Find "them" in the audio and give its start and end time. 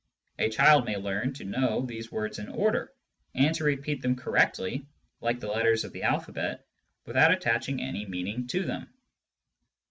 4.01-4.15, 8.63-8.91